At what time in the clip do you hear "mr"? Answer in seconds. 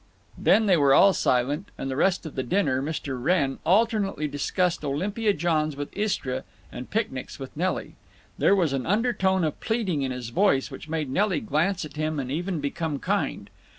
2.81-3.21